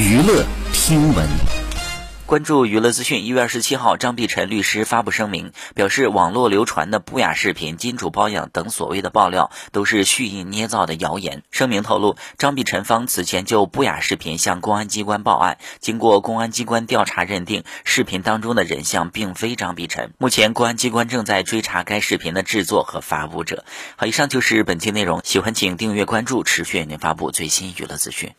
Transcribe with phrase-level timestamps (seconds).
[0.00, 1.28] 娱乐听闻
[2.24, 3.22] 关注娱乐资讯。
[3.22, 11.42] 一月二十七号，张碧晨律师发布声明表示，网络流传的不雅视频、金主包养等所谓的爆料，都是蓄意捏造的谣言。
[11.50, 15.58] 声明透露，张碧晨方此前就不雅视频向公安机关报案。
[15.80, 20.14] 经过公安机关调查认定，视频当中的人像并非张碧晨。
[20.16, 23.66] 目前公安机关正在追查该视频的制作和发布者。
[23.96, 28.32] 好，以上就是本期内容，喜欢请订阅关注，持续为您发布最新娱乐资讯。